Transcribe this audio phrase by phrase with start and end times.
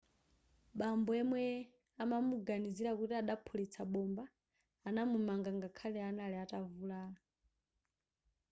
[0.79, 1.43] bambo yemwe
[2.03, 4.23] amamuganizira kuti adaphulitsa bomba
[4.87, 7.19] anamumanga ngakhale anali atavulala